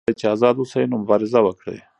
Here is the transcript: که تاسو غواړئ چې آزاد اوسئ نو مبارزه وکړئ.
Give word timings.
که 0.03 0.05
تاسو 0.05 0.11
غواړئ 0.11 0.19
چې 0.21 0.25
آزاد 0.35 0.55
اوسئ 0.59 0.83
نو 0.89 0.95
مبارزه 1.03 1.39
وکړئ. 1.43 1.77